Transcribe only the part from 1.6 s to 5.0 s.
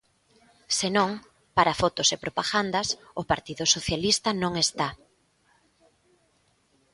fotos e propagandas o Partido Socialista non está.